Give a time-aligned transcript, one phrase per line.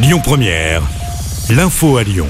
[0.00, 0.82] Lyon Première,
[1.50, 2.28] l'info à Lyon.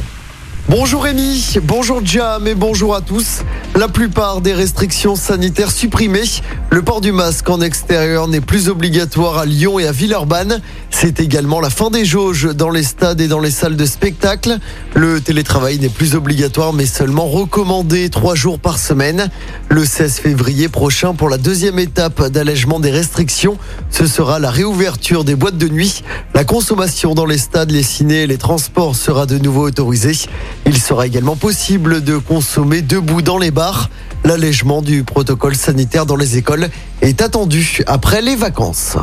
[0.70, 3.42] Bonjour Rémi, bonjour Jam et bonjour à tous.
[3.76, 6.22] La plupart des restrictions sanitaires supprimées.
[6.70, 10.60] Le port du masque en extérieur n'est plus obligatoire à Lyon et à Villeurbanne.
[10.90, 14.58] C'est également la fin des jauges dans les stades et dans les salles de spectacle.
[14.94, 19.30] Le télétravail n'est plus obligatoire mais seulement recommandé trois jours par semaine.
[19.70, 23.56] Le 16 février prochain pour la deuxième étape d'allègement des restrictions,
[23.88, 26.02] ce sera la réouverture des boîtes de nuit.
[26.34, 30.28] La consommation dans les stades, les cinés et les transports sera de nouveau autorisée.
[30.66, 33.88] Il sera également possible de consommer debout dans les bars.
[34.24, 36.57] L'allègement du protocole sanitaire dans les écoles
[37.02, 38.96] est attendu après les vacances.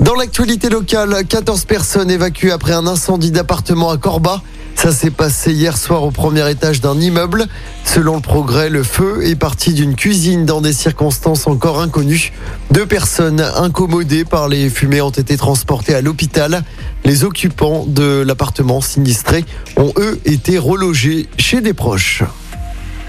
[0.00, 4.42] Dans l'actualité locale, 14 personnes évacuées après un incendie d'appartement à Corba.
[4.74, 7.46] Ça s'est passé hier soir au premier étage d'un immeuble.
[7.84, 12.32] Selon le progrès, le feu est parti d'une cuisine dans des circonstances encore inconnues.
[12.72, 16.64] Deux personnes incommodées par les fumées ont été transportées à l'hôpital.
[17.04, 19.44] Les occupants de l'appartement sinistré
[19.76, 22.24] ont eux été relogés chez des proches.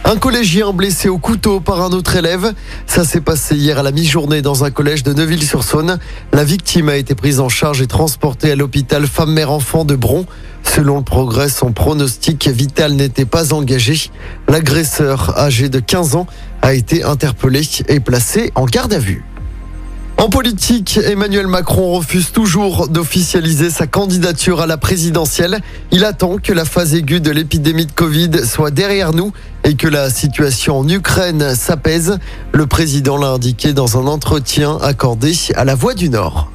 [0.06, 2.54] Un collégien blessé au couteau par un autre élève.
[2.88, 5.98] Ça s'est passé hier à la mi-journée dans un collège de Neuville-sur-Saône.
[6.34, 10.26] La victime a été prise en charge et transportée à l'hôpital femme-mère-enfant de Bron.
[10.62, 14.12] Selon le progrès, son pronostic vital n'était pas engagé.
[14.50, 16.28] L'agresseur, âgé de 15 ans,
[16.62, 19.24] a été interpellé et placé en garde à vue.
[20.24, 25.60] En politique, Emmanuel Macron refuse toujours d'officialiser sa candidature à la présidentielle.
[25.92, 29.34] Il attend que la phase aiguë de l'épidémie de Covid soit derrière nous
[29.66, 32.20] et que la situation en Ukraine s'apaise.
[32.54, 36.50] Le président l'a indiqué dans un entretien accordé à la Voix du Nord.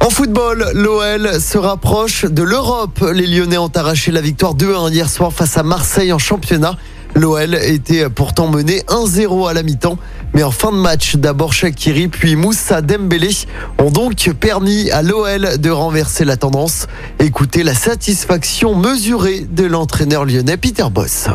[0.00, 3.02] En football, l'OL se rapproche de l'Europe.
[3.14, 6.76] Les Lyonnais ont arraché la victoire 2-1 hier soir face à Marseille en championnat.
[7.14, 9.98] L'OL était pourtant mené 1-0 à la mi-temps.
[10.32, 13.30] Mais en fin de match, d'abord Shakiri puis Moussa Dembélé
[13.78, 16.86] ont donc permis à l'OL de renverser la tendance.
[17.18, 21.28] Écoutez la satisfaction mesurée de l'entraîneur lyonnais Peter Boss.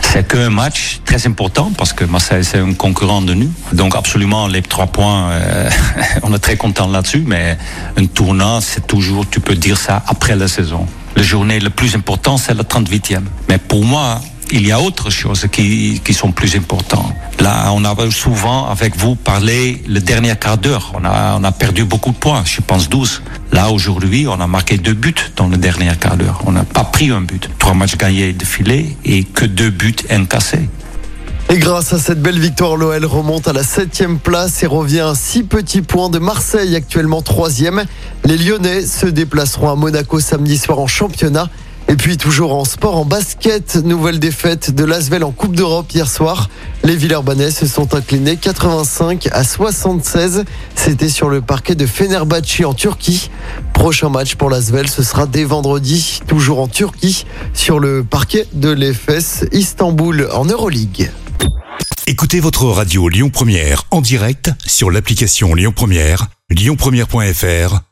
[0.00, 3.52] C'est qu'un match très important parce que Marseille c'est un concurrent de nous.
[3.72, 5.70] Donc absolument les trois points, euh,
[6.22, 7.24] on est très content là-dessus.
[7.26, 7.58] Mais
[7.96, 10.86] un tournant, c'est toujours, tu peux dire ça après la saison.
[11.16, 13.20] La journée le plus important, c'est la 38e.
[13.48, 14.20] Mais pour moi,
[14.52, 17.12] il y a autre choses qui, qui sont plus importantes.
[17.40, 20.92] Là, on a souvent avec vous parlé le dernier quart d'heure.
[20.94, 23.22] On a, on a perdu beaucoup de points, je pense 12.
[23.52, 26.42] Là, aujourd'hui, on a marqué deux buts dans le dernier quart d'heure.
[26.46, 27.48] On n'a pas pris un but.
[27.58, 30.68] Trois matchs gagnés de filet et que deux buts incassés.
[31.48, 35.14] Et grâce à cette belle victoire, l'OL remonte à la septième place et revient à
[35.16, 37.84] six petits points de Marseille, actuellement troisième.
[38.24, 41.48] Les Lyonnais se déplaceront à Monaco samedi soir en championnat.
[41.90, 46.08] Et puis toujours en sport, en basket, nouvelle défaite de l'Asvel en Coupe d'Europe hier
[46.08, 46.48] soir.
[46.84, 50.44] Les Villeurbanais se sont inclinés 85 à 76.
[50.76, 53.28] C'était sur le parquet de Fenerbahçe en Turquie.
[53.74, 58.70] Prochain match pour l'Asvel, ce sera dès vendredi, toujours en Turquie, sur le parquet de
[58.70, 61.10] l'EFS Istanbul en Euroleague.
[62.06, 67.89] Écoutez votre radio Lyon Première en direct sur l'application Lyon Première, lyonpremière.fr